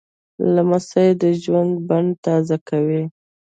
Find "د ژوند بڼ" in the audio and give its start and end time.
1.21-2.03